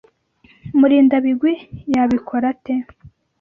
Murindabigwi 0.79 1.53
yabikora 1.95 2.45
ate? 2.53 2.73